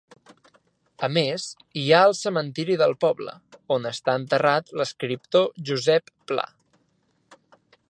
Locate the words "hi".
1.81-1.83